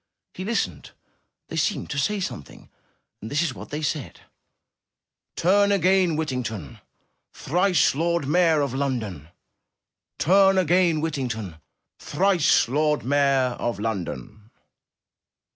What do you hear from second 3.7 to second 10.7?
said: 'Turn again, Whittington, Thrice Lord Mayor of London! Turn